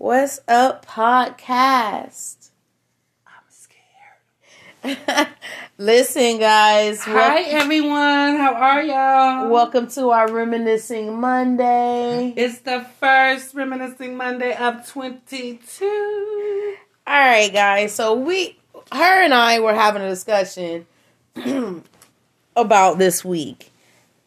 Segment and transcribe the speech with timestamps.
[0.00, 2.48] What's up, podcast?
[3.26, 5.28] I'm scared.
[5.78, 7.02] Listen, guys.
[7.04, 8.38] Hi, everyone.
[8.38, 9.50] How are y'all?
[9.50, 12.32] Welcome to our Reminiscing Monday.
[12.34, 16.76] It's the first Reminiscing Monday of 22.
[17.06, 17.94] All right, guys.
[17.94, 18.58] So we,
[18.92, 20.86] her and I, were having a discussion
[22.56, 23.70] about this week.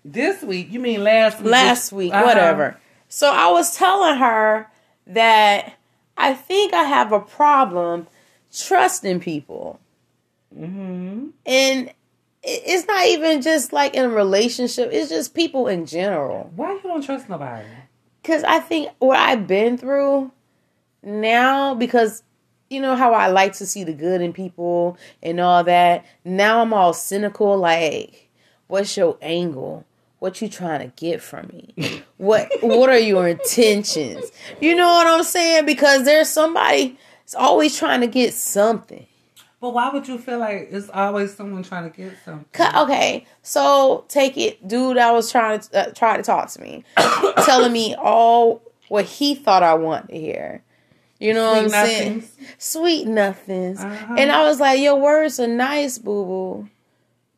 [0.05, 0.71] This week?
[0.71, 1.51] You mean last week?
[1.51, 2.25] Last week, Uh-huh.
[2.25, 2.77] whatever.
[3.09, 4.67] So I was telling her
[5.07, 5.73] that
[6.17, 8.07] I think I have a problem
[8.55, 9.79] trusting people.
[10.55, 11.29] Mm-hmm.
[11.45, 11.93] And
[12.43, 16.51] it's not even just like in a relationship, it's just people in general.
[16.55, 17.67] Why you don't trust nobody?
[18.21, 20.31] Because I think what I've been through
[21.01, 22.23] now, because
[22.69, 26.05] you know how I like to see the good in people and all that.
[26.25, 27.57] Now I'm all cynical.
[27.57, 28.29] Like,
[28.67, 29.85] what's your angle?
[30.19, 32.03] What you trying to get from me?
[32.23, 34.31] what What are your intentions?
[34.61, 35.65] You know what I'm saying?
[35.65, 39.05] Because there's somebody that's always trying to get something.
[39.59, 42.65] But why would you feel like it's always someone trying to get something?
[42.75, 44.97] Okay, so take it, dude.
[44.97, 46.83] I was trying to uh, try to talk to me,
[47.45, 50.63] telling me all what he thought I wanted to hear.
[51.19, 52.23] You know what I'm Sweet saying?
[52.57, 53.79] Sweet nothings.
[53.79, 54.15] Uh-huh.
[54.17, 56.69] And I was like, your words are nice, boo boo,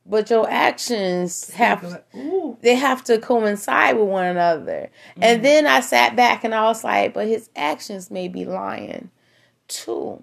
[0.06, 2.58] but your actions have Ooh.
[2.62, 4.90] they have to coincide with one another.
[5.16, 5.44] And mm-hmm.
[5.44, 9.10] then I sat back and I was like, but his actions may be lying
[9.68, 10.22] too.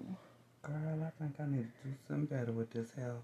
[0.61, 3.23] Girl, I think I need to do something better with this hell.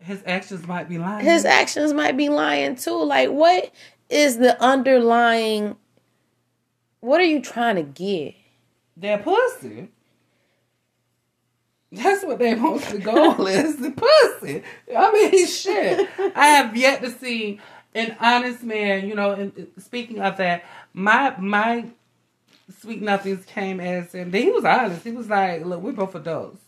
[0.00, 1.24] His actions might be lying.
[1.24, 3.02] his actions might be lying too.
[3.02, 3.70] Like, what
[4.08, 5.76] is the underlying?
[7.00, 8.34] What are you trying to get?
[8.96, 9.88] Their pussy.
[11.90, 14.62] That's what they want the goal is the pussy.
[14.96, 16.08] I mean, shit.
[16.36, 17.60] I have yet to see
[17.94, 19.08] an honest man.
[19.08, 21.86] You know, and speaking of that, my my
[22.80, 25.04] sweet nothings came as and he was honest.
[25.04, 26.60] He was like, "Look, we're both adults."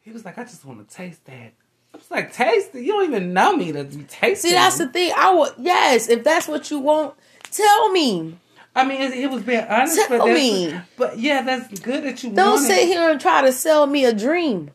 [0.00, 1.52] He was like, "I just want to taste that."
[1.94, 2.82] I was like, "Taste it?
[2.82, 5.12] You don't even know me to be tasting." See, that's the thing.
[5.16, 7.14] I would yes, if that's what you want,
[7.52, 8.36] tell me.
[8.74, 9.96] I mean, it was being honest.
[10.08, 10.74] Tell but me.
[10.96, 14.04] But yeah, that's good that you Don't want sit here and try to sell me
[14.04, 14.70] a dream.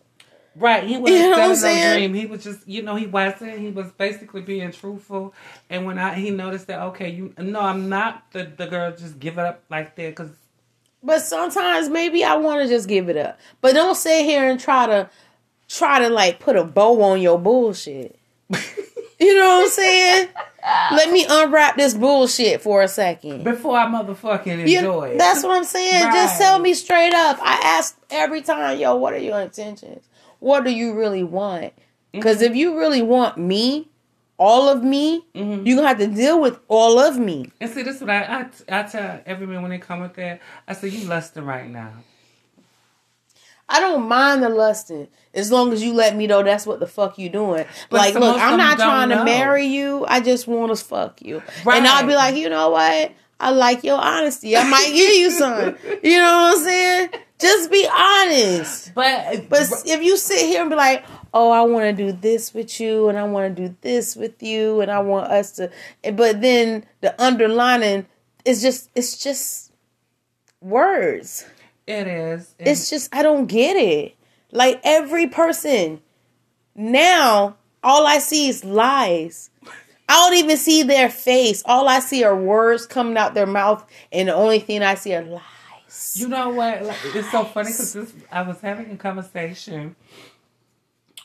[0.55, 1.97] Right, he wasn't You know selling no saying?
[1.97, 2.13] dream.
[2.13, 3.59] He was just, you know, he wasn't.
[3.59, 5.33] He was basically being truthful.
[5.69, 8.91] And when I he noticed that, okay, you no, I'm not the the girl.
[8.95, 10.31] Just give it up like that because
[11.03, 13.39] But sometimes maybe I want to just give it up.
[13.61, 15.09] But don't sit here and try to
[15.67, 18.17] try to like put a bow on your bullshit.
[19.19, 20.29] You know what I'm saying?
[20.91, 23.43] Let me unwrap this bullshit for a second.
[23.43, 25.17] before I motherfucking You- enjoy it.
[25.17, 26.03] That's what I'm saying.
[26.11, 27.37] Just tell me straight up.
[27.41, 30.03] I ask every time, yo, what are your intentions?
[30.39, 31.73] What do you really want?
[32.11, 33.89] Because if you really want me,
[34.39, 35.65] all of me, Mhm.
[35.65, 37.51] you're gonna have to deal with all of me.
[37.59, 40.13] And see, this is what I, I I tell every man when they come with
[40.15, 40.39] that.
[40.67, 41.89] I say you lusting right now.
[43.69, 46.87] I don't mind the lusting as long as you let me know that's what the
[46.87, 47.65] fuck you doing.
[47.89, 50.05] But like, look, I'm not trying to marry you.
[50.07, 51.43] I just want to fuck you.
[51.65, 51.77] Right.
[51.77, 53.11] And I'll be like, you know what?
[53.39, 54.57] I like your honesty.
[54.57, 55.77] I might give you some.
[56.03, 57.09] You know what I'm saying?
[57.39, 58.95] Just be honest.
[58.95, 62.53] But But if you sit here and be like, "Oh, I want to do this
[62.53, 65.69] with you, and I want to do this with you, and I want us to,"
[66.13, 68.07] but then the underlining
[68.43, 69.71] is just it's just
[70.61, 71.45] words.
[71.87, 72.53] It is.
[72.59, 74.15] And It's just I don't get it.
[74.51, 76.01] Like every person
[76.75, 79.49] now, all I see is lies.
[80.09, 81.63] I don't even see their face.
[81.65, 85.13] All I see are words coming out their mouth, and the only thing I see
[85.15, 86.13] are lies.
[86.15, 86.83] You know what?
[86.83, 89.95] Like, it's so funny because I was having a conversation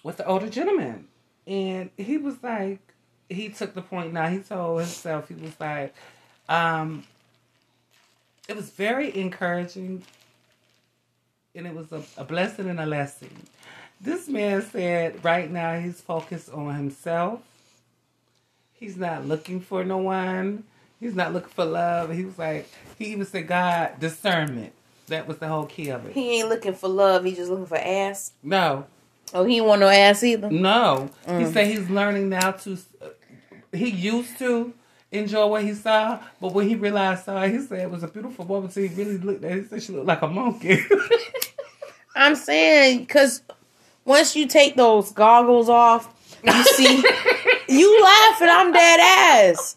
[0.02, 1.06] with the older gentleman,
[1.46, 2.80] and he was like,
[3.28, 4.12] he took the point.
[4.12, 5.94] Now he told himself he was like,
[6.48, 7.04] um,
[8.48, 10.02] it was very encouraging,
[11.54, 13.28] and it was a, a blessing and a lesson.
[14.00, 17.40] This man said, right now he's focused on himself.
[18.72, 20.64] He's not looking for no one.
[20.98, 22.10] He's not looking for love.
[22.12, 22.68] He was like,
[22.98, 24.72] he even said, God, discernment.
[25.08, 26.12] That was the whole key of it.
[26.14, 27.24] He ain't looking for love.
[27.24, 28.32] He just looking for ass.
[28.42, 28.86] No,
[29.34, 30.50] Oh, he want no ass either.
[30.50, 31.08] no.
[31.26, 31.52] He Mm.
[31.52, 32.76] said he's learning now to.
[33.00, 33.08] Uh,
[33.72, 34.74] he used to
[35.10, 38.44] enjoy what he saw, but when he realized saw, he said it was a beautiful
[38.44, 38.70] woman.
[38.70, 39.52] So he really looked at.
[39.52, 39.62] it.
[39.62, 40.80] He said she looked like a monkey.
[42.14, 43.42] I'm saying because
[44.04, 46.12] once you take those goggles off,
[46.44, 47.02] you see,
[47.68, 48.48] you laughing.
[48.50, 49.76] I'm dead ass.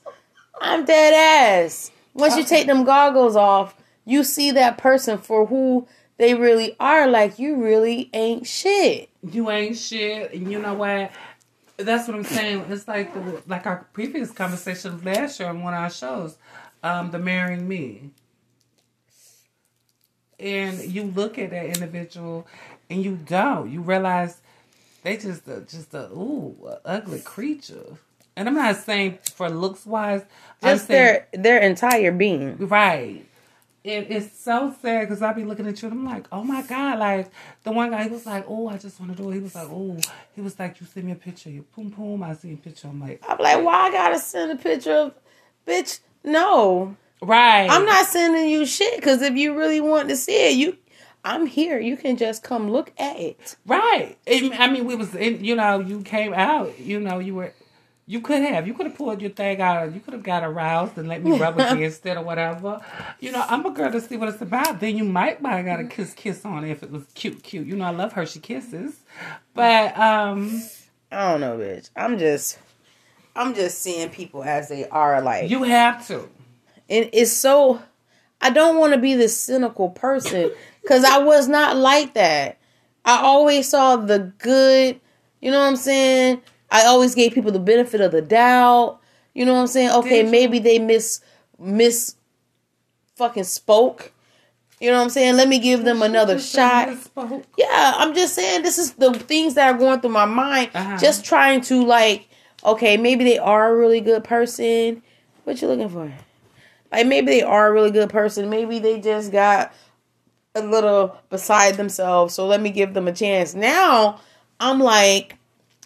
[0.62, 1.14] I'm dead
[1.66, 1.92] ass.
[2.14, 5.88] Once you take them goggles off, you see that person for who
[6.18, 7.08] they really are.
[7.08, 9.10] Like you really ain't shit.
[9.22, 11.12] you ain't shit, and you know what?
[11.78, 12.66] That's what I'm saying.
[12.70, 16.38] It's like the like our previous conversation last year on one of our shows,
[16.84, 18.12] um, the marrying me.
[20.40, 22.48] And you look at that individual
[22.90, 23.72] and you don't.
[23.72, 24.42] You realize
[25.04, 27.98] they just a, just a ooh a ugly creature.
[28.36, 30.24] And I'm not saying for looks wise,
[30.62, 32.58] I'm Just saying their their entire being.
[32.58, 33.26] right.
[33.84, 36.64] It, it's so sad because I be looking at you and I'm like, oh my
[36.64, 36.98] god!
[36.98, 37.30] Like
[37.64, 39.36] the one guy, he was like, oh, I just want to do it.
[39.36, 39.96] He was like, oh,
[40.34, 42.24] he was like, you send me a picture, you boom boom.
[42.24, 42.88] I see a picture.
[42.88, 45.14] I'm like, I'm like, why I gotta send a picture of,
[45.68, 46.00] bitch?
[46.24, 47.70] No, right.
[47.70, 49.02] I'm not sending you shit.
[49.02, 50.78] Cause if you really want to see it, you,
[51.24, 51.80] I'm here.
[51.80, 53.56] You can just come look at it.
[53.66, 54.18] Right.
[54.28, 57.54] I mean, we was in, you know, you came out, you know, you were,
[58.08, 60.98] you could have, you could have pulled your thing out, you could have got aroused
[61.00, 62.80] and let me rub it instead or whatever.
[63.20, 64.80] You know, I'm a girl to see what it's about.
[64.80, 67.66] Then you might might got a kiss kiss on it if it was cute, cute.
[67.66, 68.26] You know, I love her.
[68.28, 69.00] She kisses,
[69.56, 70.62] but um,
[71.12, 71.90] I don't know, bitch.
[71.96, 72.60] I'm just,
[73.36, 75.22] I'm just seeing people as they are.
[75.22, 76.30] Like, you have to.
[76.90, 77.82] And it's so.
[78.42, 80.52] I don't want to be this cynical person
[80.82, 82.58] because I was not like that.
[83.04, 85.00] I always saw the good.
[85.42, 86.42] You know what I'm saying?
[86.70, 89.00] I always gave people the benefit of the doubt.
[89.34, 89.92] You know what I'm saying?
[89.92, 91.22] Okay, maybe they miss
[91.58, 92.16] miss
[93.16, 94.12] fucking spoke.
[94.80, 95.38] You know what I'm saying?
[95.38, 96.90] Let me give them another shot.
[97.58, 100.72] Yeah, I'm just saying this is the things that are going through my mind.
[100.74, 100.98] Uh-huh.
[100.98, 102.28] Just trying to like,
[102.64, 105.02] okay, maybe they are a really good person.
[105.46, 106.12] What you looking for?
[106.96, 108.50] Like maybe they are a really good person.
[108.50, 109.74] Maybe they just got
[110.56, 112.34] a little beside themselves.
[112.34, 113.54] So let me give them a chance.
[113.54, 114.22] Now
[114.62, 115.36] I'm like,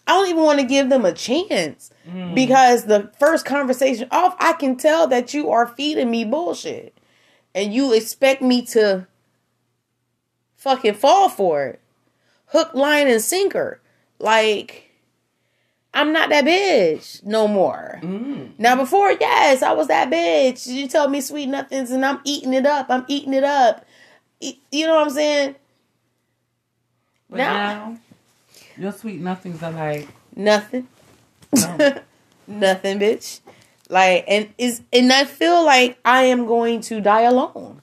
[0.06, 2.36] I don't even want to give them a chance mm.
[2.36, 6.96] because the first conversation off, I can tell that you are feeding me bullshit,
[7.56, 9.08] and you expect me to
[10.58, 11.82] fucking fall for it.
[12.48, 13.82] Hook, line, and sinker.
[14.20, 14.88] Like,
[15.94, 18.00] I'm not that bitch no more.
[18.03, 18.51] Mm.
[18.59, 20.68] Now, before, yes, I was that bitch.
[20.68, 22.88] You tell me sweet nothings and I'm eating it up.
[22.89, 23.86] I'm eating it up.
[24.39, 25.56] E- You know what I'm saying?
[27.30, 27.97] But Now- now,
[28.77, 30.88] your sweet nothings are like, Nothing.
[31.53, 32.01] no.
[32.47, 33.39] Nothing, bitch.
[33.89, 37.81] Like, and is and I feel like I am going to die alone.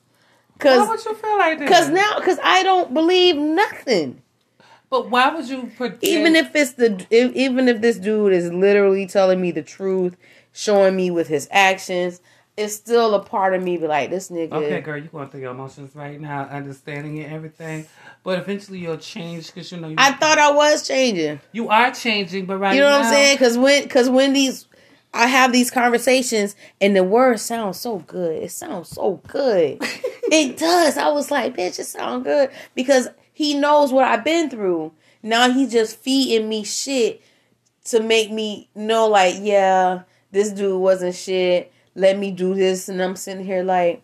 [0.62, 1.68] why would you feel like that?
[1.68, 4.22] cause now, cause I don't believe nothing.
[4.90, 6.04] But why would you pretend?
[6.04, 10.16] even if it's the if, even if this dude is literally telling me the truth
[10.52, 12.20] showing me with his actions
[12.56, 15.40] it's still a part of me be like this nigga Okay, girl, you're going through
[15.40, 17.86] your emotions right now, understanding it, everything.
[18.22, 21.92] But eventually you'll change because you know you, i thought i was changing you are
[21.92, 22.46] changing.
[22.46, 24.66] But right now you know now, what i'm saying because when because when these
[25.14, 30.56] i have these conversations and the words sound so good it sounds so good it
[30.56, 34.90] does i was like bitch it sound good because he knows what i've been through
[35.22, 37.20] now he's just feeding me shit
[37.84, 40.02] to make me know like yeah
[40.32, 44.02] this dude wasn't shit let me do this and i'm sitting here like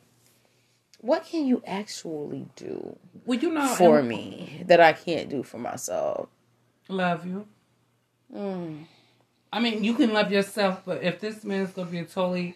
[1.01, 5.43] what can you actually do Well, you know, for and- me that i can't do
[5.43, 6.29] for myself
[6.89, 7.47] love you.
[8.35, 8.85] Mm.
[9.51, 12.55] I mean, you can love yourself, but if this man's gonna be totally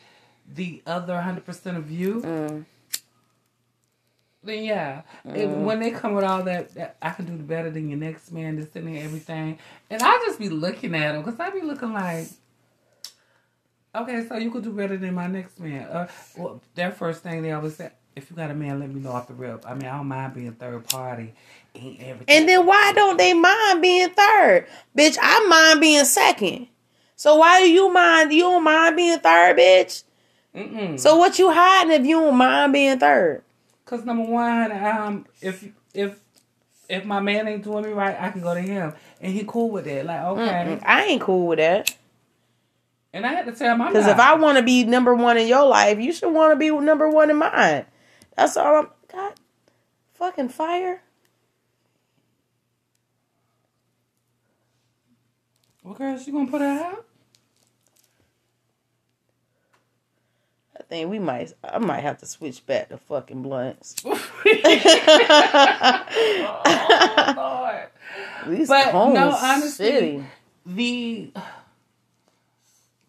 [0.54, 2.64] the other hundred percent of you, Mm.
[4.46, 5.02] Then yeah.
[5.24, 8.32] If- when they come with all that, that, I can do better than your next
[8.32, 9.58] man, this and that, everything,
[9.90, 12.28] and I just be looking at them because I be looking like.
[13.94, 15.84] Okay, so you could do better than my next man.
[15.84, 16.06] Uh,
[16.36, 19.12] well, their first thing they always say, if you got a man, let me know
[19.12, 19.64] off the rip.
[19.66, 21.32] I mean, I don't mind being third party
[21.74, 22.24] and everything.
[22.28, 24.66] And then why don't they mind being third?
[24.96, 26.68] Bitch, I mind being second.
[27.14, 28.32] So why do you mind?
[28.32, 30.04] You don't mind being third, bitch?
[30.54, 30.98] Mm-mm.
[30.98, 33.42] So what you hiding if you don't mind being third?
[33.86, 36.18] Cause number one, um, if if
[36.88, 39.70] if my man ain't doing me right, I can go to him, and he cool
[39.70, 40.04] with it.
[40.04, 41.96] Like okay, Mm-mm, I ain't cool with that.
[43.12, 45.46] and I had to tell my Because if I want to be number one in
[45.46, 47.86] your life, you should want to be number one in mine.
[48.36, 48.88] That's all I'm.
[49.12, 49.34] God,
[50.14, 51.02] fucking fire.
[55.84, 57.06] well, girl, she gonna put her out.
[60.70, 61.52] I think we might.
[61.64, 63.96] I might have to switch back to fucking blunts.
[64.04, 64.14] oh
[67.36, 67.88] Lord,
[68.56, 70.24] These But, cones no, honestly, shitty.
[70.66, 71.30] the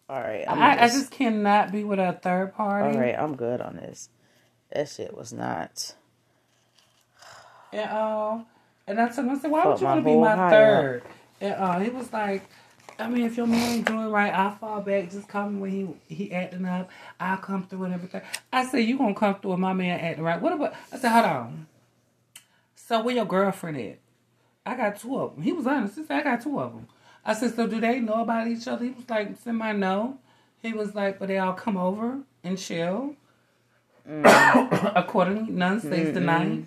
[0.08, 2.96] All right, I, I just cannot be with a third party.
[2.96, 4.08] All right, I'm good on this.
[4.72, 5.94] That shit was not.
[7.72, 8.38] And uh,
[8.86, 11.02] and I told him, I said, why Fuck would you want to be my third?
[11.40, 12.42] And uh, he was like,
[12.98, 15.10] I mean, if your man ain't doing right, I'll fall back.
[15.10, 15.70] Just call me when
[16.08, 16.90] he he acting up.
[17.20, 18.22] I'll come through and everything.
[18.52, 20.40] I said, you gonna come through with my man acting right?
[20.40, 20.74] What about?
[20.92, 21.66] I said, hold on.
[22.74, 23.98] So where your girlfriend at?
[24.66, 25.44] I got two of them.
[25.44, 25.96] He was honest.
[25.96, 26.88] He said, I got two of them.
[27.24, 28.84] I said, so do they know about each other?
[28.84, 30.18] He was like, semi no.
[30.60, 33.14] He was like, but they all come over and chill.
[34.08, 34.92] Mm.
[34.96, 36.64] Accordingly, none stays the night.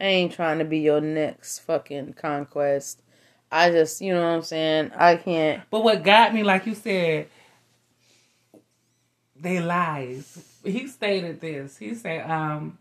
[0.00, 3.00] I ain't trying to be your next fucking conquest.
[3.54, 4.90] I just, you know what I'm saying?
[4.96, 5.62] I can't.
[5.70, 7.28] But what got me, like you said,
[9.36, 10.44] they lies.
[10.64, 11.76] He stated this.
[11.76, 12.78] He said, um,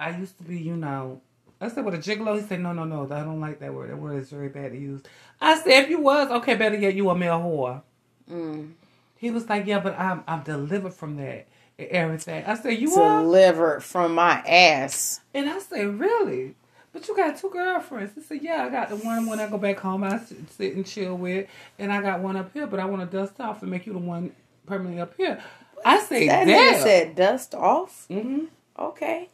[0.00, 1.20] I used to be, you know,
[1.60, 2.40] I said, with a gigolo?
[2.40, 3.90] He said, no, no, no, I don't like that word.
[3.90, 5.02] That word is very bad to use.
[5.40, 7.82] I said, if you was, okay, better yet, you a male whore.
[8.28, 8.72] Mm.
[9.16, 11.46] He was like, yeah, but I'm, I'm delivered from that
[11.78, 12.44] and everything.
[12.46, 13.22] I said, you are?
[13.22, 15.20] Delivered from my ass.
[15.32, 16.56] And I said, really?
[16.92, 18.14] But you got two girlfriends.
[18.14, 20.18] He said, yeah, I got the one when I go back home I
[20.56, 21.46] sit, and chill with.
[21.78, 23.92] And I got one up here, but I want to dust off and make you
[23.92, 24.32] the one
[24.66, 25.40] permanently up here.
[25.84, 28.06] I say, That said dust off.
[28.10, 28.46] Mm-hmm.
[28.78, 29.28] Okay.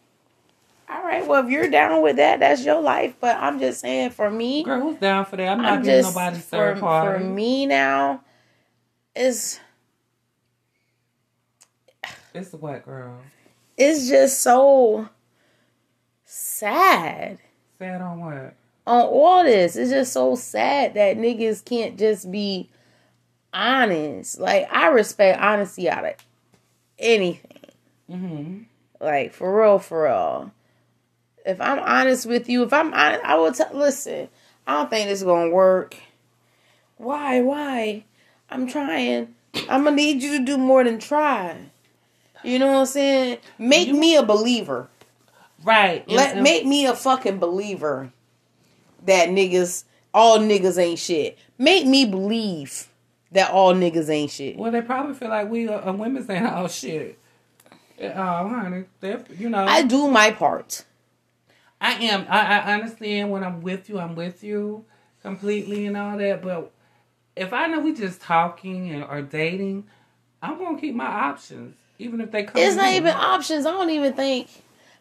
[0.88, 1.26] All right.
[1.26, 3.14] Well, if you're down with that, that's your life.
[3.20, 5.48] But I'm just saying, for me, Girl, who's down for that?
[5.48, 7.25] I'm not I'm getting just nobody for, party.
[7.25, 8.22] for me now.
[9.16, 9.58] Is
[12.34, 13.18] It's what, girl?
[13.78, 15.08] it's just so
[16.25, 17.38] sad
[17.78, 18.54] Sad on what?
[18.87, 19.76] on all this.
[19.76, 22.68] It's just so sad that niggas can't just be
[23.52, 24.38] honest.
[24.38, 26.14] Like I respect honesty out of
[26.99, 27.50] anything.
[28.11, 28.59] Mm-hmm.
[29.00, 30.52] Like for real, for real.
[31.45, 33.71] If I'm honest with you, if I'm honest, I will tell.
[33.75, 34.28] Listen,
[34.66, 35.97] I don't think this is gonna work.
[36.97, 37.40] Why?
[37.40, 38.04] Why?
[38.50, 39.35] I'm trying.
[39.68, 41.56] I'm gonna need you to do more than try.
[42.45, 43.38] You know what I'm saying?
[43.59, 44.88] Make You- me a believer.
[45.66, 46.08] Right.
[46.08, 48.12] Let and- make me a fucking believer
[49.04, 51.37] that niggas, all niggas ain't shit.
[51.58, 52.88] Make me believe
[53.32, 54.56] that all niggas ain't shit.
[54.56, 57.18] Well, they probably feel like we are, uh, women saying, "Oh shit."
[58.00, 59.64] Uh, oh, honey, they you know.
[59.64, 60.85] I do my part.
[61.80, 62.26] I am.
[62.28, 63.30] I, I am.
[63.30, 64.85] When I'm with you, I'm with you
[65.23, 66.42] completely and all that.
[66.42, 66.70] But
[67.35, 69.85] if I know we just talking and, or dating,
[70.40, 72.62] I'm gonna keep my options, even if they come.
[72.62, 72.94] It's not in.
[72.94, 73.66] even options.
[73.66, 74.49] I don't even think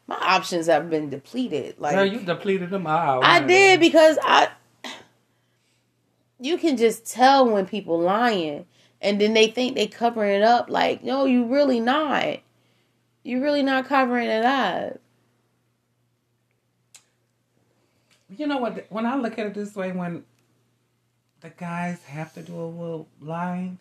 [0.08, 1.76] my options have been depleted.
[1.80, 3.24] Like Girl, you depleted them all.
[3.24, 4.50] I did because I.
[6.40, 8.66] You can just tell when people lying,
[9.02, 10.70] and then they think they covering it up.
[10.70, 12.40] Like, no, you really not.
[13.24, 15.00] You really not covering it up.
[18.30, 18.86] You know what?
[18.90, 20.26] When I look at it this way, when
[21.42, 23.80] the guys have to do a little lying,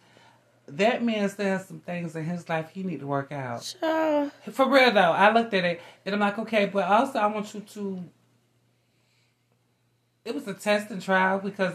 [0.67, 3.77] that man still has some things in his life he need to work out.
[3.81, 4.33] Child.
[4.53, 7.53] For real though, I looked at it and I'm like, okay, but also I want
[7.55, 8.05] you to.
[10.25, 11.75] It was a test and trial because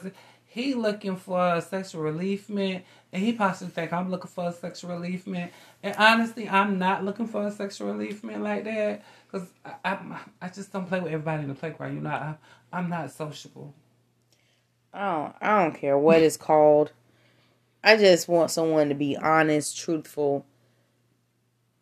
[0.51, 4.89] he looking for a sexual reliefment, and he possibly think I'm looking for a sexual
[4.89, 5.51] reliefment.
[5.84, 10.50] And honestly, I'm not looking for a sexual reliefment like that because I, I I
[10.50, 11.93] just don't play with everybody in the playground.
[11.93, 12.36] You know, I,
[12.74, 13.75] I'm not sociable.
[14.91, 16.91] I don't, I don't care what it's called.
[17.84, 20.46] I just want someone to be honest, truthful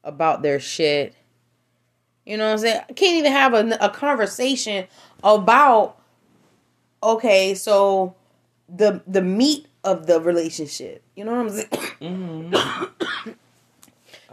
[0.04, 1.16] about their shit.
[2.25, 2.82] You know what I'm saying?
[2.89, 4.88] I can't even have a, a conversation
[5.24, 5.98] about
[7.01, 8.16] okay, so
[8.70, 11.04] the the meat of the relationship.
[11.16, 11.70] You know what I'm saying?
[12.01, 13.30] Mm-hmm.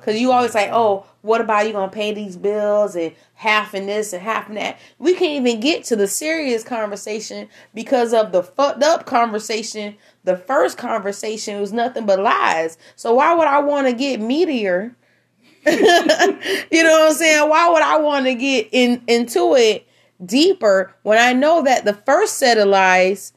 [0.05, 3.87] Cause you always like, oh, what about you gonna pay these bills and half in
[3.87, 4.79] this and half in that?
[4.99, 9.97] We can't even get to the serious conversation because of the fucked up conversation.
[10.25, 12.77] The first conversation was nothing but lies.
[12.97, 14.95] So why would I want to get meatier?
[15.67, 17.49] you know what I'm saying?
[17.49, 19.89] Why would I want to get in into it
[20.23, 23.33] deeper when I know that the first set of lies,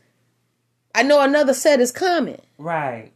[0.93, 2.41] I know another set is coming.
[2.57, 3.13] Right.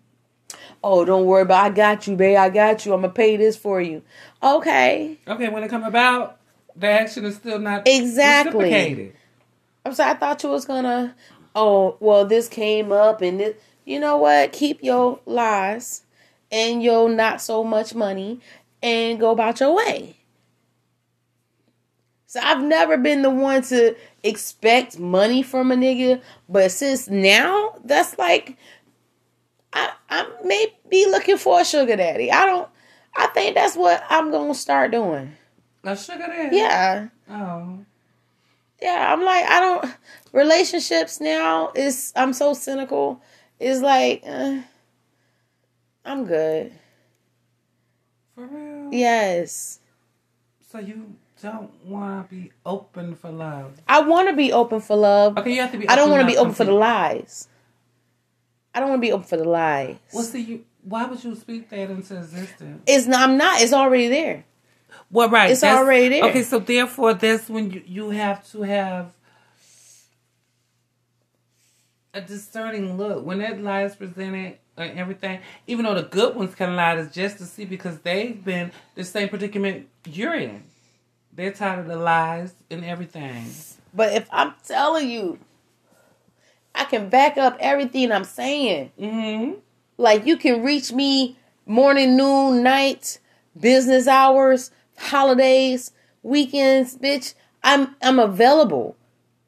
[0.83, 1.65] Oh, don't worry about.
[1.65, 2.37] I got you, babe.
[2.37, 2.93] I got you.
[2.93, 4.01] I'm gonna pay this for you.
[4.41, 5.19] Okay.
[5.27, 6.39] Okay, when it come about,
[6.75, 9.13] the action is still not Exactly.
[9.85, 10.11] I'm sorry.
[10.11, 11.15] I thought you was gonna.
[11.53, 13.55] Oh, well, this came up, and this.
[13.85, 14.51] You know what?
[14.53, 16.03] Keep your lies
[16.51, 18.39] and your not so much money,
[18.81, 20.17] and go about your way.
[22.31, 27.75] So I've never been the one to expect money from a nigga, but since now,
[27.83, 28.57] that's like,
[30.45, 32.31] may be looking for a sugar daddy.
[32.31, 32.67] I don't.
[33.15, 35.33] I think that's what I'm gonna start doing.
[35.83, 36.55] A sugar daddy.
[36.57, 37.07] Yeah.
[37.29, 37.79] Oh.
[38.81, 39.85] yeah i'm like i don't
[40.33, 43.21] relationships now is i'm so cynical
[43.59, 44.59] it's like uh,
[46.03, 46.73] i'm good
[48.35, 48.89] For real.
[48.93, 49.79] yes
[50.69, 53.79] So you don't want to be open for love.
[53.87, 55.87] i want to be open for love Okay, you have to be.
[55.87, 57.47] i don't want to be open for the lies
[58.73, 60.65] i don't want to be open for the lies Well, see, you.
[60.83, 62.81] Why would you speak that into existence?
[62.87, 64.45] it's not i'm not it's already there
[65.11, 65.51] Well, right.
[65.51, 66.23] It's that's- already there.
[66.29, 69.13] Okay, so therefore, that's when you you have to have
[72.13, 75.39] a discerning look when that lie is presented and everything.
[75.67, 79.03] Even though the good ones can lie, is just to see because they've been the
[79.03, 80.63] same predicament you're in.
[81.33, 83.45] They're tired of the lies and everything.
[83.93, 85.39] But if I'm telling you,
[86.81, 88.91] I can back up everything I'm saying.
[88.99, 89.59] Mm-hmm.
[89.97, 93.19] Like you can reach me morning, noon, night,
[93.59, 95.91] business hours, holidays,
[96.23, 97.35] weekends, bitch.
[97.63, 98.95] I'm I'm available.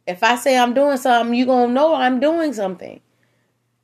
[0.06, 3.00] If I say I'm doing something, you gonna know I'm doing something.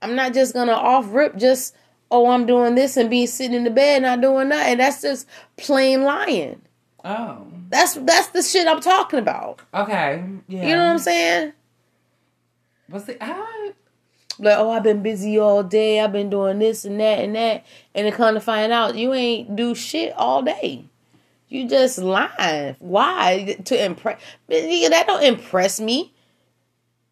[0.04, 1.76] I'm not just gonna off rip just
[2.12, 4.78] oh I'm doing this and be sitting in the bed not doing nothing.
[4.78, 5.28] That's just
[5.58, 6.62] plain lying.
[7.04, 7.48] Oh.
[7.70, 9.60] That's that's the shit I'm talking about.
[9.74, 10.24] Okay.
[10.48, 10.68] Yeah.
[10.68, 11.54] You know what I'm saying?
[12.90, 13.74] But see, I
[14.40, 16.00] Like, oh, I've been busy all day.
[16.00, 17.66] I've been doing this and that and that.
[17.94, 20.86] And then come to find out, you ain't do shit all day.
[21.50, 22.76] You just lying.
[22.80, 23.58] Why?
[23.66, 24.22] To impress.
[24.48, 26.14] That don't impress me.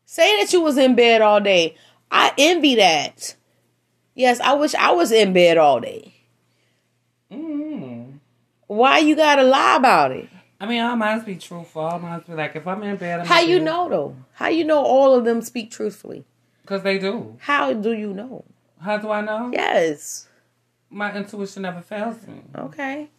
[0.05, 1.75] Say that you was in bed all day.
[2.09, 3.35] I envy that.
[4.15, 6.13] Yes, I wish I was in bed all day.
[7.31, 8.19] mm,
[8.67, 10.29] Why you gotta lie about it?
[10.59, 11.85] I mean, I might be truthful.
[11.85, 14.15] I might be like, if I'm in bed, I'm How you know though?
[14.33, 16.25] How you know all of them speak truthfully?
[16.63, 17.37] Because they do.
[17.39, 18.43] How do you know?
[18.81, 19.51] How do I know?
[19.53, 20.27] Yes.
[20.89, 22.41] My intuition never fails me.
[22.55, 23.09] Okay.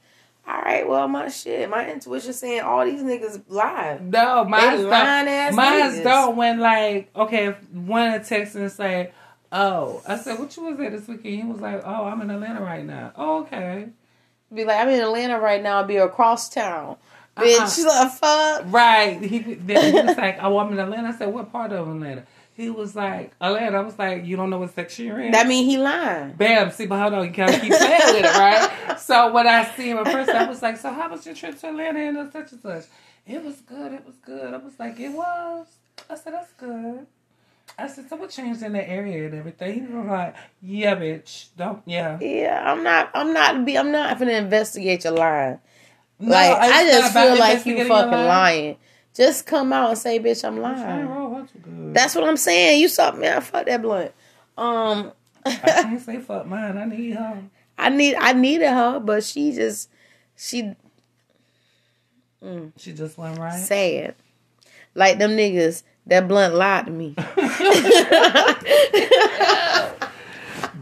[0.47, 0.89] All right.
[0.89, 3.99] Well, my shit, my intuition saying all these niggas lie.
[4.03, 5.35] No, mine's lying don't.
[5.35, 9.13] ass Mine's don't when like okay, if one text and say,
[9.53, 12.31] "Oh," I said, "What you was there this weekend?" He was like, "Oh, I'm in
[12.31, 13.89] Atlanta right now." Oh, okay,
[14.55, 15.83] Be like, I'm in Atlanta right now.
[15.83, 16.97] Be across town,
[17.39, 17.67] Uh-huh.
[17.67, 17.85] bitch.
[17.85, 18.05] Uh-uh.
[18.05, 18.63] Like, fuck.
[18.73, 19.23] right.
[19.23, 22.25] He then he was like, "Oh, I'm in Atlanta." I said, "What part of Atlanta?"
[22.55, 25.47] He was like, "Atlanta." I was like, "You don't know what section you're in." That
[25.47, 26.33] mean he lying.
[26.33, 28.99] Bam, see, but hold on, you gotta keep playing with it, right?
[28.99, 31.59] So when I see him in person, I was like, "So how was your trip
[31.61, 32.85] to Atlanta and such and such?"
[33.27, 33.93] It was good.
[33.93, 34.55] It was good.
[34.55, 35.67] I was like, "It was."
[36.11, 37.07] I said, "That's good."
[37.79, 41.49] I said, "So what changed in the area and everything?" He was like, "Yeah, bitch,
[41.57, 43.11] don't, yeah." Yeah, I'm not.
[43.15, 43.65] I'm not.
[43.65, 43.79] Be.
[43.79, 45.61] I'm not gonna investigate your lying.
[46.21, 48.77] No, like it's I just feel like you fucking your lying.
[49.15, 51.35] Just come out and say, bitch, I'm I'm lying.
[51.35, 51.95] that's good.
[51.95, 52.81] That's what I'm saying.
[52.81, 53.41] You saw man.
[53.41, 54.13] Fuck that blunt.
[54.57, 55.13] Um,
[55.45, 56.77] I can't say fuck mine.
[56.77, 57.43] I need her.
[57.79, 58.17] I need.
[58.17, 59.91] I needed her, but she just.
[60.37, 60.75] She
[62.77, 63.59] She just went right.
[63.59, 64.15] sad.
[64.95, 65.83] Like them niggas.
[66.07, 67.15] That blunt lied to me.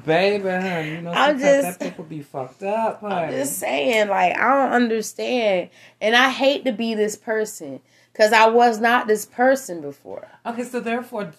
[0.07, 3.33] Baby, honey, you know I'm just- that people be fucked up, honey.
[3.33, 5.71] Just saying, like, I don't understand.
[6.01, 7.81] And I hate to be this person.
[8.13, 10.27] Because I was not this person before.
[10.47, 11.33] Okay, so therefore,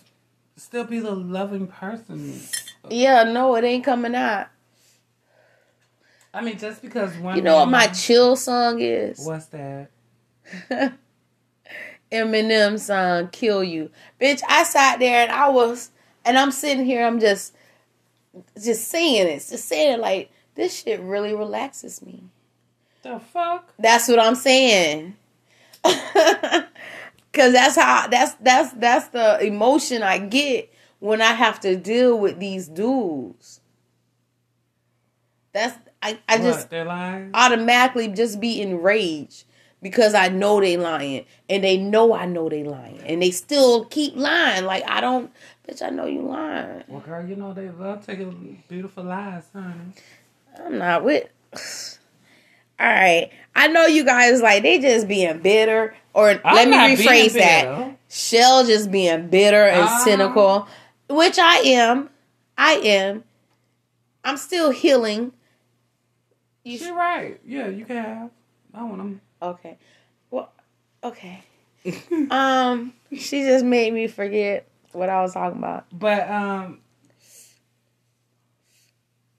[0.58, 2.40] still be the loving person.
[2.90, 4.48] Yeah, no, it ain't coming out.
[6.34, 7.36] I mean, just because one.
[7.36, 9.26] You know what my chill song is?
[9.26, 9.90] What's that?
[12.12, 13.90] Eminem song, Kill You.
[14.22, 15.90] Bitch, I sat there and I was,
[16.24, 17.54] and I'm sitting here, I'm just,
[18.62, 19.46] just saying it.
[19.50, 22.24] Just saying it like, this shit really relaxes me.
[23.04, 23.74] The fuck?
[23.80, 25.16] That's what I'm saying.
[25.84, 32.18] Cause that's how that's that's that's the emotion I get when I have to deal
[32.18, 33.62] with these dudes.
[35.54, 39.46] That's I, I what, just automatically just be enraged
[39.82, 43.86] because I know they lying and they know I know they lying and they still
[43.86, 44.66] keep lying.
[44.66, 45.32] Like I don't
[45.70, 46.84] bitch, I know you lying.
[46.88, 49.94] well, girl, you know they love taking beautiful lies, honey.
[50.64, 51.28] I'm not with
[52.80, 53.30] all right.
[53.56, 57.98] I know you guys like they just being bitter or I'm let me rephrase that.
[58.10, 60.02] Shell just being bitter and Ah.
[60.04, 60.68] cynical,
[61.10, 62.10] which I am.
[62.58, 63.24] I am.
[64.24, 65.32] I'm still healing.
[66.64, 67.40] You You're right.
[67.46, 68.30] Yeah, you can have.
[68.74, 69.22] I want them.
[69.42, 69.78] okay?
[70.30, 70.52] Well,
[71.04, 71.44] okay.
[72.32, 75.86] um, she just made me forget what I was talking about.
[75.92, 76.80] But um,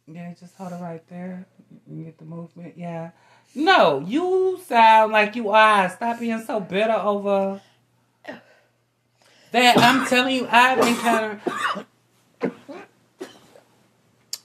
[0.07, 1.47] yeah, just hold it right there.
[1.91, 2.75] You get the movement.
[2.77, 3.11] Yeah.
[3.55, 5.89] No, you sound like you are.
[5.89, 7.61] Stop being so bitter over
[9.53, 9.79] that.
[9.79, 11.41] I'm telling you, I've encountered.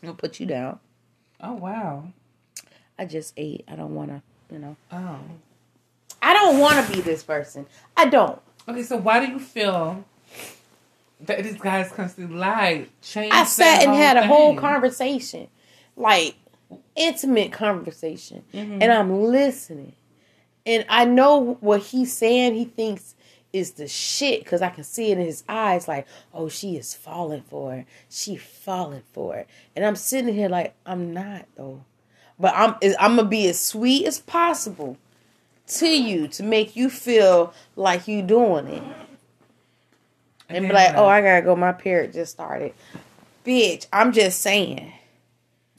[0.01, 0.79] Gonna put you down.
[1.39, 2.07] Oh wow.
[2.97, 3.65] I just ate.
[3.67, 4.21] I don't want to.
[4.51, 4.75] You know.
[4.91, 5.19] Oh.
[6.21, 7.65] I don't want to be this person.
[7.97, 8.41] I don't.
[8.67, 10.05] Okay, so why do you feel
[11.25, 12.87] that these guys constantly lie?
[13.01, 13.33] Change.
[13.33, 15.47] I sat and had a whole conversation,
[15.95, 16.35] like
[16.95, 18.79] intimate conversation, Mhm.
[18.81, 19.93] and I'm listening,
[20.65, 22.55] and I know what he's saying.
[22.55, 23.15] He thinks
[23.51, 25.87] is the shit because I can see it in his eyes.
[25.87, 27.85] Like, oh, she is falling for it.
[28.09, 31.81] She falling for it, and I'm sitting here like I'm not though,
[32.39, 34.97] but I'm I'm gonna be as sweet as possible
[35.65, 38.83] to you to make you feel like you doing it
[40.55, 41.55] and be like, oh, I gotta go.
[41.55, 42.73] My period just started.
[43.45, 44.93] Bitch, I'm just saying.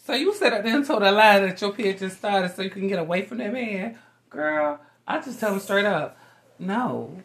[0.04, 2.62] So you said up there and told a lie that your period just started so
[2.62, 3.98] you can get away from that man.
[4.28, 6.18] Girl, I just tell him straight up,
[6.58, 7.22] no,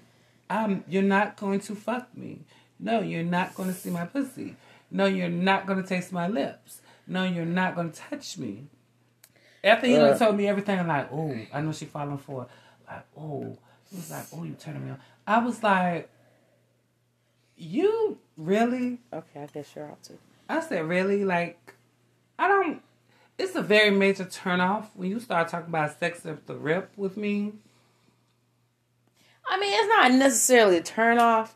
[0.50, 2.40] um, you're not going to fuck me.
[2.80, 4.56] No, you're not going to see my pussy.
[4.90, 6.82] No, you're not going to taste my lips.
[7.06, 8.68] No, you're not going to touch me.
[9.64, 10.18] After he Uh.
[10.18, 12.50] told me everything, I'm like, oh, I know she falling for it.
[12.90, 13.58] Like, oh,
[13.90, 15.00] he was like, oh, you turning me on.
[15.28, 16.10] I was like,
[17.60, 19.00] you really?
[19.14, 20.18] Okay, I guess you're out too.
[20.48, 21.24] I said, really?
[21.24, 21.76] Like,
[22.38, 22.82] I don't.
[23.38, 27.16] It's a very major turnoff when you start talking about sex at the rip with
[27.16, 27.54] me.
[29.48, 31.56] I mean, it's not necessarily a turn off.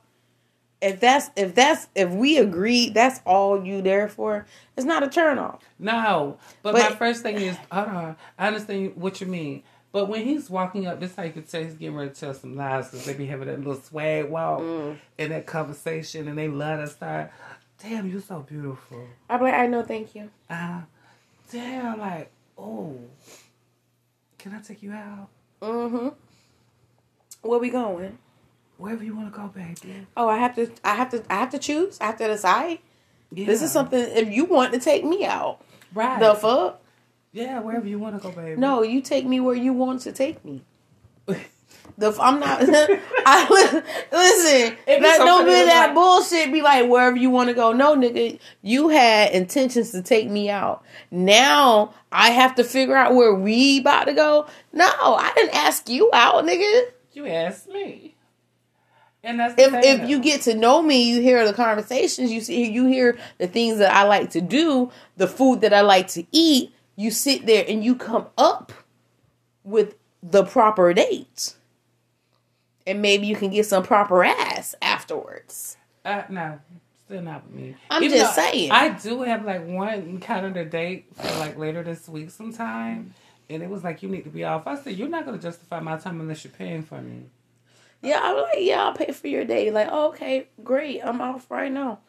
[0.82, 5.08] If that's if that's if we agree that's all you there for, it's not a
[5.08, 5.62] turn off.
[5.80, 9.64] No, but, my first thing is, hold on, I understand what you mean.
[9.94, 12.34] But when he's walking up, this how you can tell he's getting ready to tell
[12.34, 14.98] some lies because they be having that little swag walk Mm.
[15.20, 17.32] and that conversation, and they love to start.
[17.82, 19.06] Damn, you're so beautiful.
[19.30, 20.32] I'm like, I know, thank you.
[20.50, 20.82] Uh,
[21.52, 22.98] damn, like, oh,
[24.40, 25.28] can I take you out?
[25.62, 26.10] Mm-hmm.
[27.44, 28.18] Where we going?
[28.78, 30.08] Wherever you want to go, baby.
[30.18, 30.72] Oh, I have to.
[30.84, 31.24] I have to.
[31.30, 32.00] I have to choose.
[32.02, 32.80] I have to decide.
[33.32, 33.46] Yeah.
[33.46, 34.00] This is something.
[34.00, 35.62] If you want to take me out,
[35.94, 36.20] right.
[36.20, 36.82] the fuck?
[37.34, 38.60] Yeah, wherever you want to go, baby.
[38.60, 40.64] No, you take me where you want to take me.
[41.98, 42.60] The f- I'm not.
[43.26, 43.48] I
[44.12, 44.78] listen.
[44.88, 46.52] That don't be that like- bullshit.
[46.52, 47.74] Be like wherever you want to go.
[47.74, 50.84] No, nigga, you had intentions to take me out.
[51.12, 54.48] Now I have to figure out where we about to go.
[54.72, 56.86] No, I didn't ask you out, nigga.
[57.12, 58.16] You asked me.
[59.24, 62.32] And that's If if you get to know me, you hear the conversations.
[62.32, 65.82] You see, you hear the things that I like to do, the food that I
[65.82, 66.74] like to eat.
[66.96, 68.72] You sit there and you come up
[69.64, 71.58] with the proper dates,
[72.86, 75.78] and maybe you can get some proper ass afterwards.
[76.06, 76.60] Uh, no,
[77.06, 77.76] still not with me.
[77.90, 78.72] I'm Even just saying.
[78.72, 83.14] I do have like one calendar date for like later this week sometime.
[83.50, 84.68] And it was like, you need to be off.
[84.68, 87.26] I said, you're not going to justify my time unless you're paying for me.
[88.02, 89.74] Yeah, I'm like, yeah, I'll pay for your date.
[89.74, 92.00] Like, oh, okay, great, I'm off right now.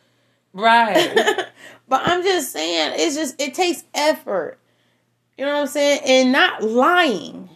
[0.53, 1.47] Right.
[1.89, 4.59] but I'm just saying, it's just it takes effort.
[5.39, 6.01] You know what I'm saying?
[6.05, 7.49] And not lying.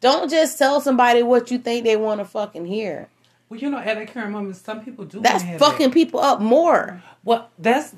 [0.00, 3.08] Don't just tell somebody what you think they want to fucking hear.
[3.48, 5.94] well, you know, at that current moment, some people do That's have fucking That.
[5.94, 7.02] people up more.
[7.24, 7.94] Well, that's.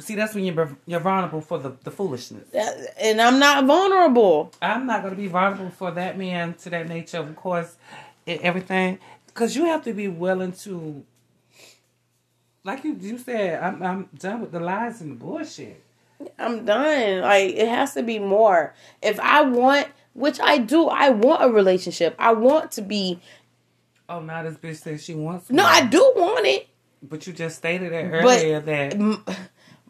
[0.00, 2.48] See, that's when you're you're vulnerable for the, the foolishness.
[2.50, 4.50] That- And I'm not vulnerable.
[4.62, 7.76] I'm not going to be vulnerable for that man to that nature, of course,
[8.26, 8.98] and everything.
[9.26, 11.04] Because you have to be willing to,
[12.64, 15.82] like you, you said, I'm, I'm done with the lies and the bullshit.
[16.38, 17.20] I'm done.
[17.22, 18.74] Like it has to be more.
[19.02, 22.14] If I want, which I do, I want a relationship.
[22.18, 23.20] I want to be.
[24.08, 25.50] Oh, now this bitch says she wants.
[25.50, 25.64] No.
[25.64, 26.68] I do want it.
[27.02, 29.38] But you just stated it But- earlier that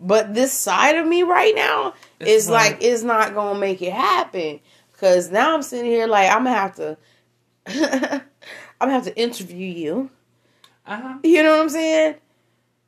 [0.02, 3.92] But this side of me right now It's is like it's not gonna make it
[3.92, 4.60] happen.
[4.98, 6.96] Cause now I'm sitting here like I'm gonna have to.
[7.66, 8.22] I'm
[8.88, 10.10] gonna have to interview you.
[10.86, 11.18] uh huh.
[11.24, 12.14] You know what I'm saying?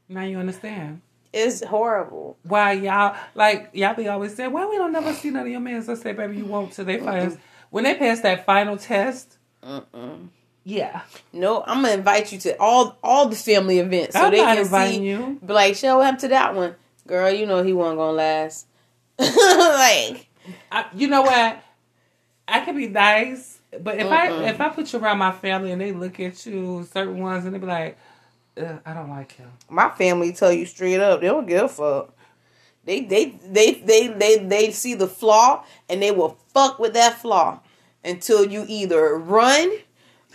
[0.09, 1.01] Now you understand
[1.33, 2.37] It's horrible.
[2.43, 5.61] why y'all like y'all be always saying, "Why we don't never see none of your
[5.61, 7.37] men?" So say, "Baby, you won't." till they finals
[7.71, 9.39] when they pass that final test.
[9.65, 10.29] Mm-mm.
[10.65, 11.01] Yeah,
[11.33, 14.55] No, I'm gonna invite you to all all the family events so I'm they not
[14.57, 15.09] can inviting see.
[15.09, 15.39] you.
[15.45, 17.31] Be like, show him to that one, girl.
[17.31, 18.67] You know he wasn't gonna last.
[19.19, 20.29] like,
[20.71, 21.63] I, you know what?
[22.47, 24.13] I can be nice, but if Mm-mm.
[24.13, 27.45] I if I put you around my family and they look at you certain ones
[27.45, 27.99] and they be like,
[28.61, 29.51] Ugh, I don't like him.
[29.71, 32.15] my family tell you straight up, they don't give a fuck.
[32.85, 37.15] They they they they they they see the flaw and they will fuck with that
[37.19, 37.61] flaw
[38.05, 39.71] until you either run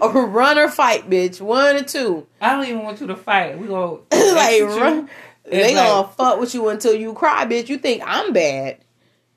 [0.00, 1.40] or run or fight, bitch.
[1.40, 2.26] One or two.
[2.40, 3.58] I don't even want you to fight.
[3.58, 5.08] We go like run.
[5.44, 7.68] They like- gonna fuck with you until you cry, bitch.
[7.68, 8.78] You think I'm bad?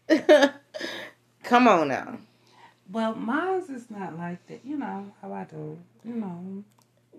[1.43, 2.17] Come on now,
[2.91, 4.61] Well, mine's is not like that.
[4.65, 5.77] You know how I do.
[6.03, 6.63] You know.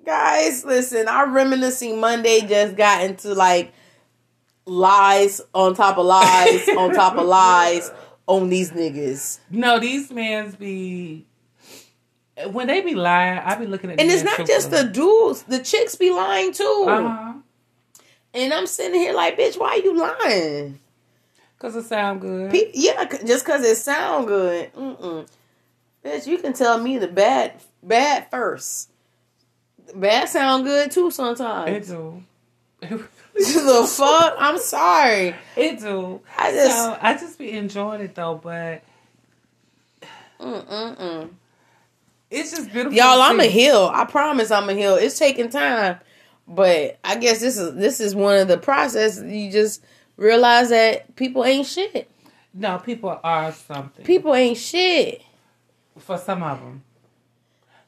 [0.05, 0.65] Guys.
[0.65, 3.73] Listen, our reminiscing Monday just got into like
[4.67, 7.91] lies on top of lies on top of lies
[8.27, 9.39] on these niggas.
[9.51, 11.27] No, these mans be
[12.51, 13.39] when they be lying.
[13.39, 16.85] I be looking at And it's not just the dudes, the chicks be lying too.
[16.89, 17.35] uh
[18.35, 20.81] And I'm sitting here like, bitch, why you lying?
[21.59, 22.53] because it sound good.
[22.53, 24.73] Pe- yeah, just because it sound good.
[24.75, 25.27] Mm-mm.
[26.05, 28.91] Bitch, you can tell me the bad bad first.
[29.89, 31.71] The bad sound good too sometimes.
[31.71, 32.23] It do.
[32.81, 34.37] the fuck?
[34.39, 35.35] I'm sorry.
[35.57, 36.21] It do.
[36.37, 38.83] I just- so I just be enjoying it though, but
[40.41, 41.31] Mm-mm-mm.
[42.31, 42.93] it's just beautiful.
[42.97, 43.91] Y'all, I'm a heal.
[43.93, 44.95] I promise I'm a heal.
[44.95, 45.99] It's taking time.
[46.47, 49.21] But I guess this is this is one of the process.
[49.21, 49.85] You just
[50.17, 52.11] realize that people ain't shit.
[52.55, 54.05] No, people are something.
[54.05, 55.23] People ain't shit.
[55.99, 56.83] For some of them.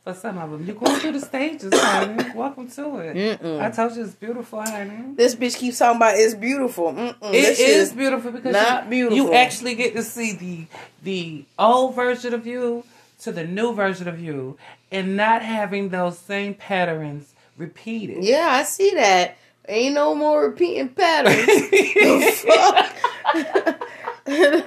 [0.05, 0.65] For some of them.
[0.65, 2.25] You're going through the stages, honey.
[2.35, 3.41] Welcome to it.
[3.41, 3.61] Mm-mm.
[3.61, 5.15] I told you it's beautiful, honey.
[5.15, 6.93] This bitch keeps talking about it's beautiful.
[6.95, 7.35] Mm-mm.
[7.35, 9.17] It is beautiful because not you, beautiful.
[9.17, 10.67] you actually get to see the
[11.03, 12.85] the old version of you
[13.21, 14.57] to the new version of you
[14.91, 18.25] and not having those same patterns repeated.
[18.25, 19.37] Yeah, I see that.
[19.69, 21.37] Ain't no more repeating patterns.
[21.47, 23.87] the fuck?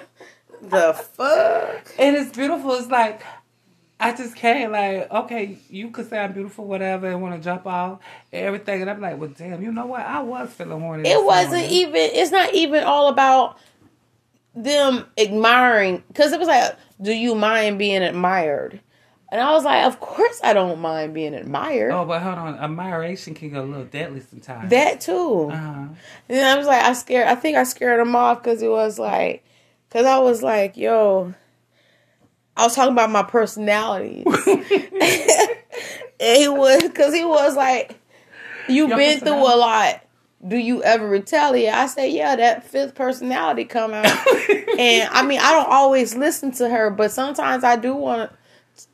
[0.62, 1.94] the fuck?
[1.98, 2.74] And it's beautiful.
[2.76, 3.22] It's like
[4.04, 7.66] I just can't like, okay, you could say I'm beautiful, whatever, and want to jump
[7.66, 8.00] off
[8.32, 10.02] and everything, and I'm like, well, damn, you know what?
[10.02, 11.10] I was feeling horny.
[11.10, 11.72] It wasn't morning.
[11.72, 11.96] even.
[11.96, 13.58] It's not even all about
[14.56, 16.04] them admiring.
[16.08, 18.82] Because it was like, do you mind being admired?
[19.32, 21.92] And I was like, of course I don't mind being admired.
[21.92, 24.70] Oh, but hold on, admiration can go a little deadly sometimes.
[24.70, 25.50] That too.
[25.52, 25.88] Uh-huh.
[26.30, 27.28] And I was like, I scared.
[27.28, 29.44] I think I scared him off because it was like,
[29.90, 31.34] because I was like, yo,
[32.56, 34.24] I was talking about my personality.
[36.20, 38.00] and he was, because he was like,
[38.68, 40.02] you've Your been through a lot.
[40.46, 41.74] Do you ever retaliate?
[41.74, 44.06] I said, yeah, that fifth personality come out.
[44.78, 48.32] and I mean, I don't always listen to her, but sometimes I do want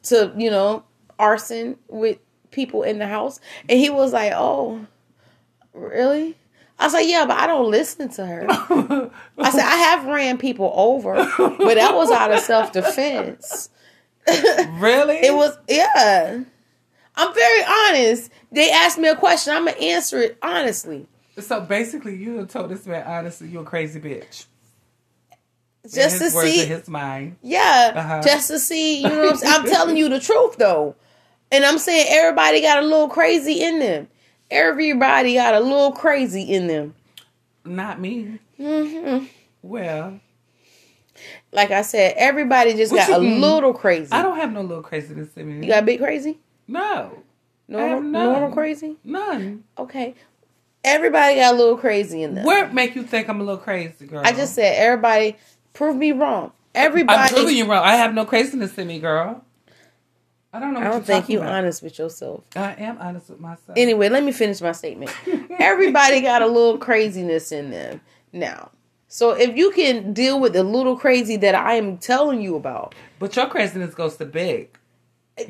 [0.03, 0.83] to, you know,
[1.17, 2.19] arson with
[2.51, 3.39] people in the house.
[3.67, 4.85] And he was like, oh,
[5.73, 6.37] really?
[6.79, 8.45] I was like, yeah, but I don't listen to her.
[9.37, 13.69] I said, I have ran people over, but that was out of self defense.
[14.27, 15.17] really?
[15.17, 16.41] It was, yeah.
[17.15, 18.31] I'm very honest.
[18.51, 21.05] They asked me a question, I'm going to answer it honestly.
[21.37, 24.45] So basically, you told this man honestly, you're a crazy bitch.
[25.91, 27.37] Just to see, his mind.
[27.41, 28.21] yeah, Uh-huh.
[28.21, 29.53] just to see, you know what I'm saying?
[29.53, 30.95] I'm telling you the truth though.
[31.51, 34.07] And I'm saying everybody got a little crazy in them.
[34.51, 36.95] Everybody got a little crazy in them.
[37.65, 38.39] Not me.
[38.57, 39.25] hmm
[39.61, 40.19] Well,
[41.51, 43.41] Like I said, everybody just What got a mean?
[43.41, 44.11] little crazy.
[44.11, 45.65] I don't have no little craziness in me.
[45.67, 46.39] You got a big crazy?
[46.67, 47.23] no,
[47.67, 48.95] Normal, normal crazy?
[49.03, 49.63] none.
[49.77, 50.15] Okay.
[50.83, 52.45] Everybody got a little crazy in them.
[52.45, 54.21] What make you think I'm a little crazy, girl?
[54.25, 55.35] I just said everybody
[55.73, 56.51] prove me wrong.
[56.73, 57.83] Everybody I'm proving you wrong.
[57.83, 59.43] I have no craziness in me, girl.
[60.51, 60.79] I don't know.
[60.79, 61.51] What I don't you're think you about.
[61.53, 62.43] honest with yourself.
[62.55, 63.77] I am honest with myself.
[63.77, 65.11] Anyway, let me finish my statement.
[65.59, 68.01] Everybody got a little craziness in them
[68.33, 68.71] now.
[69.07, 72.95] So if you can deal with the little crazy that I am telling you about,
[73.19, 74.69] but your craziness goes to big.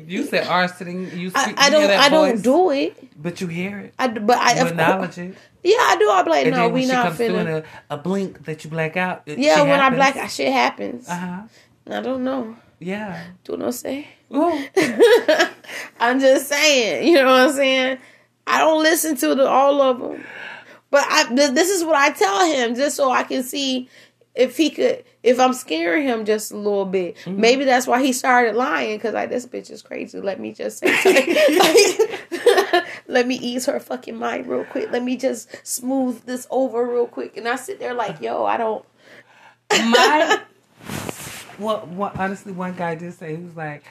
[0.06, 1.10] You said arson.
[1.18, 1.58] You I, speak.
[1.60, 3.20] I you don't I don't do it.
[3.22, 3.94] But you hear it.
[3.98, 5.34] I but I You acknowledge it.
[5.64, 6.08] yeah I do.
[6.10, 7.64] I be like And no, we not comes through in finna.
[7.90, 9.22] a, a blink that you black out.
[9.26, 11.08] it- Yeah, when I black, out, shit happens.
[11.08, 11.42] Uh huh.
[11.90, 12.54] I don't know.
[12.78, 13.24] Yeah.
[13.44, 14.06] Do no say.
[16.00, 17.98] I'm just saying, you know what I'm saying?
[18.46, 20.24] I don't listen to the, all of them.
[20.90, 23.88] But I th- this is what I tell him just so I can see
[24.34, 27.16] if he could if I'm scaring him just a little bit.
[27.18, 27.40] Mm-hmm.
[27.40, 30.20] Maybe that's why he started lying cuz like this bitch is crazy.
[30.20, 30.96] Let me just say
[32.30, 32.82] something.
[33.06, 34.90] Let me ease her fucking mind real quick.
[34.90, 37.36] Let me just smooth this over real quick.
[37.36, 38.84] And I sit there like, "Yo, I don't
[39.70, 40.40] My.
[41.58, 43.84] Well, one, honestly, one guy did say he was like,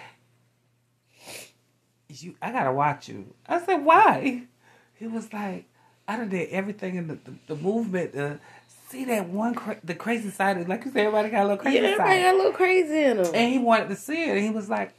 [2.09, 4.43] "You, I gotta watch you." I said, "Why?"
[4.95, 5.65] He was like,
[6.07, 8.39] "I done did everything in the the, the movement to
[8.89, 10.57] see that one cra- the crazy side.
[10.57, 12.51] Of, like you said, everybody got a little crazy Yeah, everybody side." got a little
[12.53, 13.35] crazy in them.
[13.35, 14.91] And he wanted to see it, and he was like,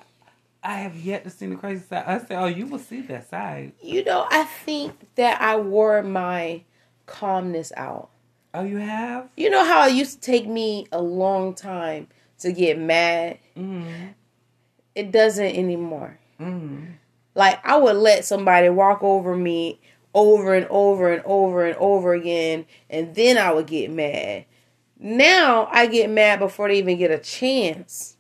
[0.62, 3.29] "I have yet to see the crazy side." I said, "Oh, you will see that
[3.29, 6.62] side." You know, I think that I wore my
[7.07, 8.11] calmness out.
[8.55, 9.29] Oh, you have?
[9.37, 13.38] You know how it used to take me a long time to get mad?
[13.57, 14.14] Mm.
[14.94, 16.18] It doesn't anymore.
[16.40, 16.94] Mm.
[17.35, 19.79] Like, I would let somebody walk over me
[20.14, 24.44] over and over and over and over again, and then I would get mad.
[24.98, 28.16] Now I get mad before they even get a chance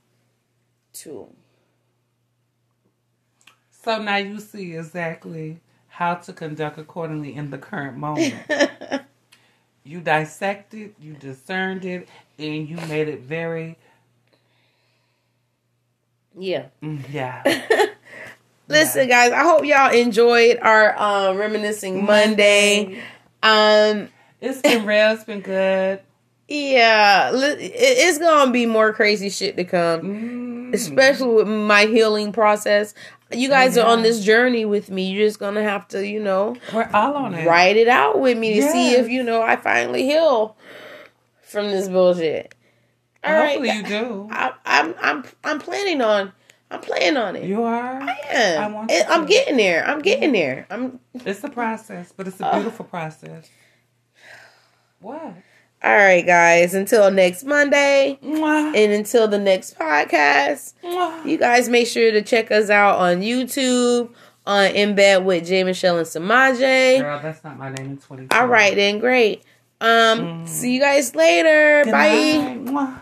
[0.94, 1.28] to.
[3.70, 8.34] So now you see exactly how to conduct accordingly in the current moment.
[9.84, 13.76] you dissected, you discerned it, and you made it very
[16.38, 16.66] yeah.
[16.82, 17.42] mm, yeah.
[18.70, 23.02] Listen, guys, I hope y'all enjoyed our um, reminiscing Monday.
[23.42, 24.08] Um,
[24.40, 25.10] It's been real.
[25.10, 26.00] It's been good.
[26.48, 30.74] yeah, it's gonna be more crazy shit to come, Mm.
[30.74, 32.94] especially with my healing process.
[33.32, 35.10] You guys are on this journey with me.
[35.10, 37.46] You're just gonna have to, you know, We're all on it.
[37.46, 40.56] write it out with me to see if you know I finally heal
[41.42, 42.54] from this bullshit.
[43.24, 44.28] All right, Hopefully you do.
[44.32, 46.32] I, I'm I'm I'm planning on
[46.70, 47.44] I'm planning on it.
[47.44, 48.00] You are.
[48.00, 48.62] I am.
[48.62, 49.84] I want It- I'm getting there.
[49.86, 50.66] I'm getting there.
[50.70, 53.48] I'm It's a process, but it's a beautiful process.
[55.00, 55.34] What?
[55.82, 56.74] All right, guys.
[56.74, 58.76] Until next Monday, Mwah.
[58.76, 61.24] and until the next podcast, Mwah.
[61.24, 64.12] you guys make sure to check us out on YouTube
[64.46, 67.00] on In Bed with J Michelle and Samaje.
[67.00, 68.26] Girl, that's not my name in 20.
[68.30, 69.42] All right, then, great.
[69.80, 70.48] Um, Mm.
[70.48, 71.82] see you guys later.
[71.84, 72.58] Good Bye.